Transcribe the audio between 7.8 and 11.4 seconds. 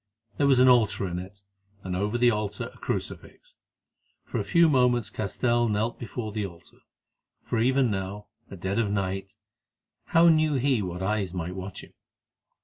now, at dead of night, how knew he what eyes